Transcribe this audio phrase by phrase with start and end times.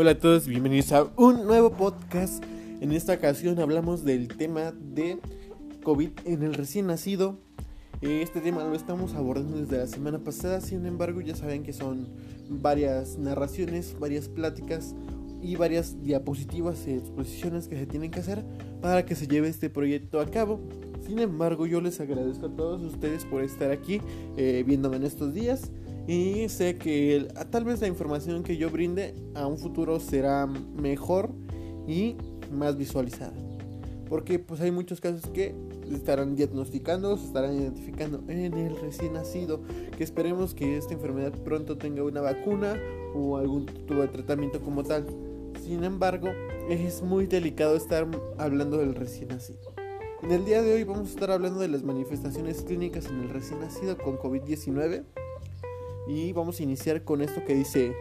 [0.00, 2.42] Hola a todos, bienvenidos a un nuevo podcast.
[2.80, 5.18] En esta ocasión hablamos del tema de
[5.82, 7.38] COVID en el recién nacido.
[8.00, 12.08] Este tema lo estamos abordando desde la semana pasada, sin embargo ya saben que son
[12.48, 14.94] varias narraciones, varias pláticas
[15.42, 18.42] y varias diapositivas y exposiciones que se tienen que hacer
[18.80, 20.60] para que se lleve este proyecto a cabo.
[21.06, 24.00] Sin embargo, yo les agradezco a todos ustedes por estar aquí
[24.38, 25.70] eh, viéndome en estos días
[26.10, 31.30] y sé que tal vez la información que yo brinde a un futuro será mejor
[31.86, 32.16] y
[32.50, 33.32] más visualizada.
[34.08, 35.54] Porque pues hay muchos casos que
[35.88, 39.60] estarán diagnosticando, se estarán identificando en el recién nacido,
[39.96, 42.76] que esperemos que esta enfermedad pronto tenga una vacuna
[43.14, 45.06] o algún tipo de tratamiento como tal.
[45.62, 46.30] Sin embargo,
[46.68, 49.74] es muy delicado estar hablando del recién nacido.
[50.24, 53.30] En el día de hoy vamos a estar hablando de las manifestaciones clínicas en el
[53.30, 55.04] recién nacido con COVID-19
[56.08, 57.94] y vamos a iniciar con esto que dice,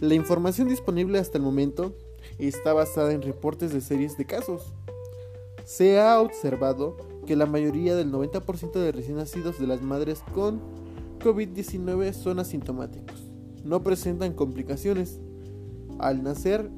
[0.00, 1.94] la información disponible hasta el momento
[2.38, 4.72] está basada en reportes de series de casos.
[5.64, 10.60] Se ha observado que la mayoría del 90% de recién nacidos de las madres con
[11.20, 13.24] COVID-19 son asintomáticos.
[13.64, 15.20] No presentan complicaciones.
[15.98, 16.70] Al nacer,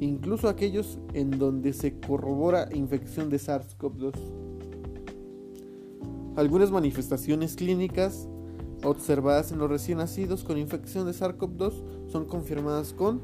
[0.00, 4.12] incluso aquellos en donde se corrobora infección de SARS-CoV-2.
[6.36, 8.28] Algunas manifestaciones clínicas
[8.84, 13.20] observadas en los recién nacidos con infección de SARS-CoV-2 son confirmadas con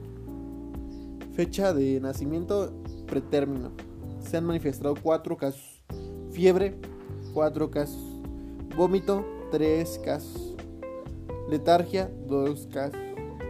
[1.34, 2.72] fecha de nacimiento
[3.06, 3.70] pretérmino.
[4.20, 5.82] Se han manifestado 4 casos.
[6.30, 6.76] Fiebre,
[7.34, 8.02] 4 casos.
[8.76, 10.54] Vómito, 3 casos.
[11.48, 13.00] Letargia, 2 casos.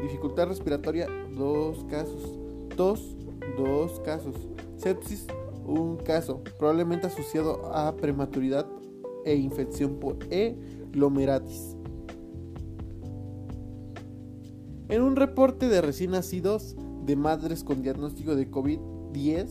[0.03, 2.39] Dificultad respiratoria, 2 casos.
[2.77, 3.17] Tos,
[3.57, 4.35] 2 casos.
[4.77, 5.27] Sepsis,
[5.65, 6.43] 1 caso.
[6.59, 8.67] Probablemente asociado a prematuridad
[9.25, 10.57] e infección por E.
[10.93, 11.76] glomeratis.
[14.89, 19.49] En un reporte de recién nacidos de madres con diagnóstico de COVID-10,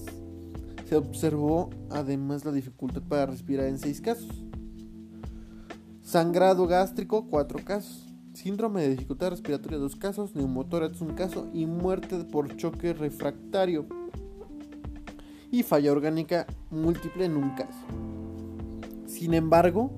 [0.87, 4.45] se observó además la dificultad para respirar en 6 casos.
[6.01, 8.13] Sangrado gástrico, 4 casos.
[8.33, 10.35] Síndrome de dificultad respiratoria, 2 casos.
[10.35, 11.49] Neumotórax, 1 caso.
[11.53, 13.87] Y muerte por choque refractario.
[15.51, 17.85] Y falla orgánica múltiple en un caso.
[19.05, 19.91] Sin embargo,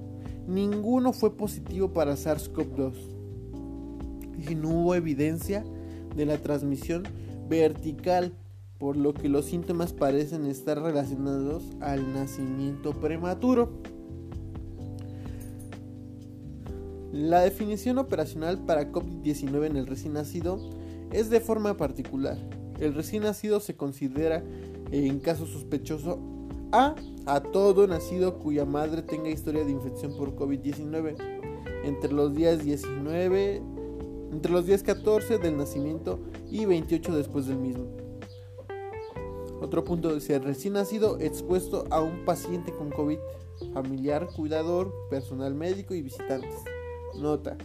[0.48, 3.17] ninguno fue positivo para SARS-CoV-2
[4.50, 5.64] y no hubo evidencia
[6.16, 7.04] de la transmisión
[7.50, 8.34] vertical,
[8.78, 13.82] por lo que los síntomas parecen estar relacionados al nacimiento prematuro.
[17.12, 20.60] La definición operacional para COVID-19 en el recién nacido
[21.12, 22.38] es de forma particular.
[22.80, 24.44] El recién nacido se considera
[24.92, 26.20] en caso sospechoso
[26.72, 26.96] a
[27.28, 31.18] a todo nacido cuya madre tenga historia de infección por COVID-19
[31.84, 33.62] entre los días 19
[34.32, 37.86] entre los días 14 del nacimiento y 28 después del mismo.
[39.62, 43.18] Otro punto ser recién nacido expuesto a un paciente con COVID,
[43.74, 46.64] familiar, cuidador, personal médico y visitantes.
[47.20, 47.58] Nota,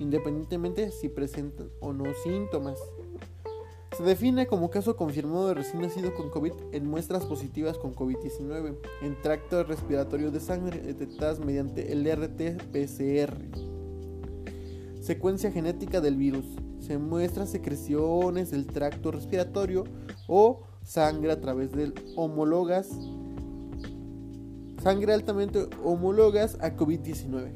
[0.00, 2.78] independientemente si presentan o no síntomas.
[3.96, 8.76] Se define como caso confirmado de recién nacido con COVID en muestras positivas con COVID-19
[9.02, 13.73] en tracto respiratorio de sangre detectadas mediante el RT-PCR
[15.04, 16.46] secuencia genética del virus.
[16.80, 19.84] Se muestran secreciones del tracto respiratorio
[20.26, 22.88] o sangre a través del homólogas
[24.84, 27.52] sangre altamente homólogas a COVID-19.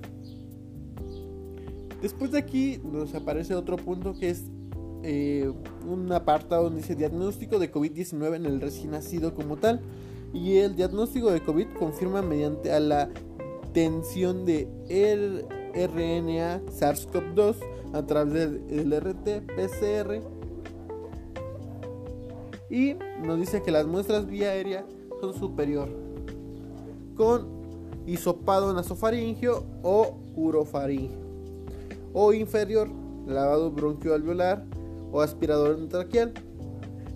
[2.00, 4.44] Después de aquí nos aparece otro punto que es
[5.02, 5.52] eh,
[5.86, 9.82] un apartado donde dice diagnóstico de COVID-19 en el recién nacido como tal.
[10.32, 13.10] Y el diagnóstico de COVID confirma mediante a la
[13.74, 17.56] tensión de el RNA SARS-CoV-2
[17.92, 18.34] a través
[18.66, 20.22] del RT-PCR
[22.70, 24.84] y nos dice que las muestras vía aérea
[25.20, 25.88] son superior
[27.16, 27.48] con
[28.06, 31.18] hisopado nasofaringio o urofaringio
[32.12, 32.88] o inferior
[33.26, 34.64] lavado bronquioalveolar
[35.12, 36.32] o aspirador endotraqueal.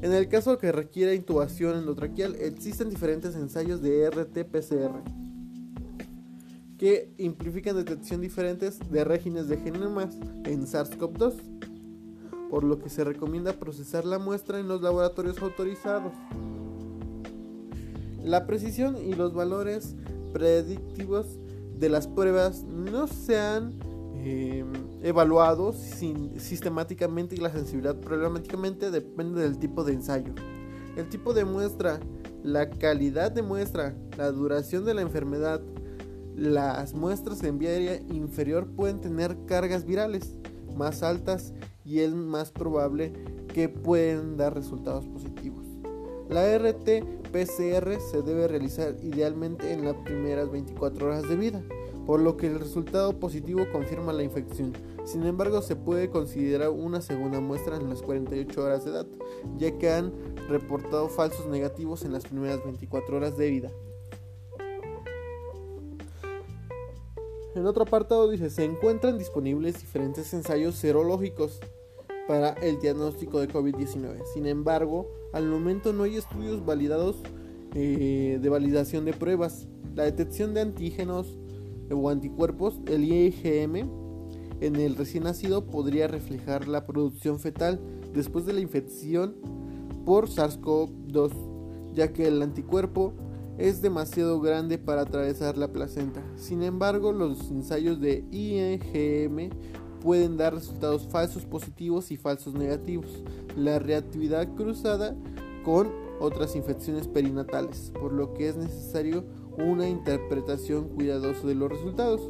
[0.02, 5.02] En el caso que requiera intubación endotraqueal existen diferentes ensayos de RT-PCR
[6.82, 11.34] que implican detección diferentes de regímenes de genomas en SARS-CoV-2,
[12.50, 16.12] por lo que se recomienda procesar la muestra en los laboratorios autorizados.
[18.24, 19.94] La precisión y los valores
[20.32, 21.38] predictivos
[21.78, 23.74] de las pruebas no se han
[24.16, 24.64] eh,
[25.04, 30.34] evaluado sistemáticamente y la sensibilidad problemáticamente depende del tipo de ensayo.
[30.96, 32.00] El tipo de muestra,
[32.42, 35.62] la calidad de muestra, la duración de la enfermedad,
[36.36, 40.36] las muestras en vía inferior pueden tener cargas virales
[40.76, 41.52] más altas
[41.84, 43.12] y es más probable
[43.52, 45.66] que pueden dar resultados positivos.
[46.28, 51.62] La RT-PCR se debe realizar idealmente en las primeras 24 horas de vida,
[52.06, 54.72] por lo que el resultado positivo confirma la infección.
[55.04, 59.06] Sin embargo, se puede considerar una segunda muestra en las 48 horas de edad,
[59.58, 60.12] ya que han
[60.48, 63.70] reportado falsos negativos en las primeras 24 horas de vida.
[67.54, 71.60] En otro apartado dice, se encuentran disponibles diferentes ensayos serológicos
[72.26, 74.22] para el diagnóstico de COVID-19.
[74.32, 77.16] Sin embargo, al momento no hay estudios validados
[77.74, 79.66] eh, de validación de pruebas.
[79.94, 81.36] La detección de antígenos
[81.90, 84.02] o anticuerpos, el IgM,
[84.62, 87.80] en el recién nacido podría reflejar la producción fetal
[88.14, 89.34] después de la infección
[90.06, 91.32] por SARS-CoV-2,
[91.92, 93.12] ya que el anticuerpo
[93.62, 96.20] es demasiado grande para atravesar la placenta.
[96.34, 99.50] Sin embargo, los ensayos de IgM
[100.00, 103.22] pueden dar resultados falsos positivos y falsos negativos.
[103.56, 105.14] La reactividad cruzada
[105.64, 109.24] con otras infecciones perinatales, por lo que es necesario
[109.56, 112.20] una interpretación cuidadosa de los resultados.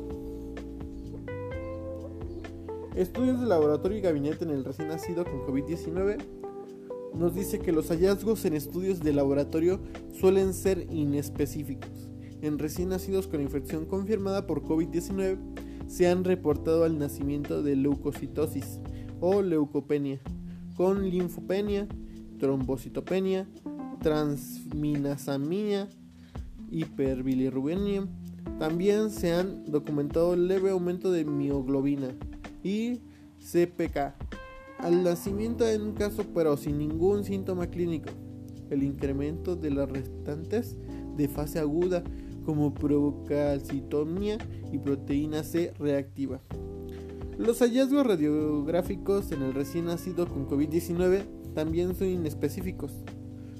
[2.94, 6.42] Estudios de laboratorio y gabinete en el recién nacido con COVID-19
[7.14, 9.80] nos dice que los hallazgos en estudios de laboratorio
[10.12, 12.08] suelen ser inespecíficos.
[12.40, 15.38] En recién nacidos con infección confirmada por COVID-19
[15.86, 18.80] se han reportado al nacimiento de leucocitosis
[19.20, 20.20] o leucopenia,
[20.76, 21.86] con linfopenia,
[22.38, 23.46] trombocitopenia,
[24.00, 25.88] transminasamia,
[26.70, 28.08] hiperbilirrubemia.
[28.58, 32.08] También se han documentado leve aumento de mioglobina
[32.64, 33.00] y
[33.38, 34.14] CPK
[34.82, 38.10] al nacimiento en un caso pero sin ningún síntoma clínico.
[38.68, 40.76] El incremento de las restantes
[41.16, 42.02] de fase aguda
[42.44, 44.38] como procalcitomía
[44.72, 46.40] y proteína C reactiva.
[47.38, 51.24] Los hallazgos radiográficos en el recién nacido con COVID-19
[51.54, 52.92] también son inespecíficos,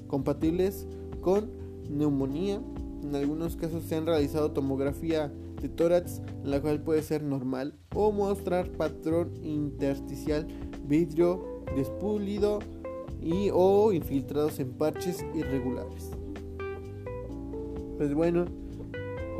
[0.07, 0.87] compatibles
[1.21, 1.51] con
[1.89, 2.61] neumonía.
[3.01, 5.31] En algunos casos se han realizado tomografía
[5.63, 10.45] de tórax, la cual puede ser normal o mostrar patrón intersticial
[10.85, 12.59] vidrio despulido
[13.21, 16.11] y o infiltrados en parches irregulares.
[17.97, 18.45] Pues bueno,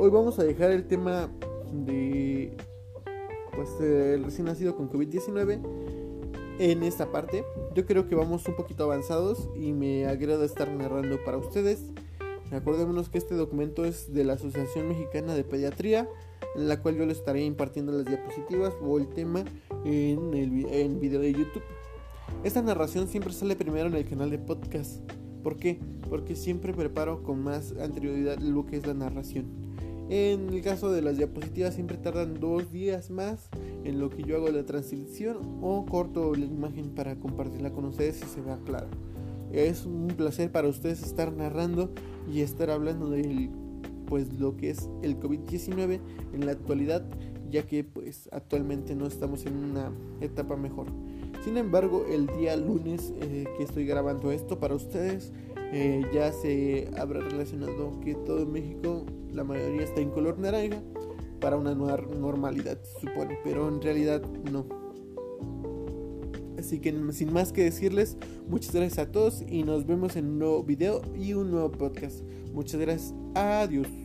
[0.00, 1.28] hoy vamos a dejar el tema
[1.70, 2.56] de
[3.54, 5.60] pues el recién nacido con COVID-19
[6.58, 7.44] en esta parte.
[7.74, 11.90] Yo creo que vamos un poquito avanzados y me agrada estar narrando para ustedes.
[12.52, 16.08] Acordémonos que este documento es de la Asociación Mexicana de Pediatría,
[16.54, 19.44] en la cual yo les estaré impartiendo las diapositivas o el tema
[19.84, 20.50] en el
[20.98, 21.62] video de YouTube.
[22.44, 25.00] Esta narración siempre sale primero en el canal de podcast.
[25.42, 25.78] ¿Por qué?
[26.08, 29.46] Porque siempre preparo con más anterioridad lo que es la narración.
[30.10, 33.48] En el caso de las diapositivas siempre tardan dos días más
[33.84, 38.22] en lo que yo hago la transcripción o corto la imagen para compartirla con ustedes
[38.22, 38.88] y se vea claro.
[39.54, 41.90] Es un placer para ustedes estar narrando
[42.32, 43.50] y estar hablando de
[44.06, 46.00] pues lo que es el COVID-19
[46.32, 47.04] en la actualidad,
[47.50, 50.86] ya que pues actualmente no estamos en una etapa mejor.
[51.44, 55.32] Sin embargo, el día lunes eh, que estoy grabando esto para ustedes,
[55.72, 60.82] eh, ya se habrá relacionado que todo México, la mayoría está en color naranja
[61.40, 64.20] para una nueva normalidad, se supone, pero en realidad
[64.50, 64.66] no.
[66.64, 68.16] Así que sin más que decirles,
[68.48, 72.22] muchas gracias a todos y nos vemos en un nuevo video y un nuevo podcast.
[72.54, 73.14] Muchas gracias.
[73.34, 74.03] Adiós.